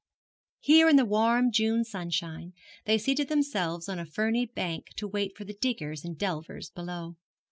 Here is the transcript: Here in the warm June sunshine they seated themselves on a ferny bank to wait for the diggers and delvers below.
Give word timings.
Here 0.61 0.89
in 0.89 0.95
the 0.95 1.05
warm 1.05 1.51
June 1.51 1.83
sunshine 1.83 2.53
they 2.85 2.97
seated 2.97 3.27
themselves 3.29 3.87
on 3.87 3.99
a 3.99 4.05
ferny 4.07 4.47
bank 4.47 4.87
to 4.95 5.07
wait 5.07 5.37
for 5.37 5.45
the 5.45 5.53
diggers 5.53 6.03
and 6.03 6.17
delvers 6.17 6.71
below. 6.71 7.17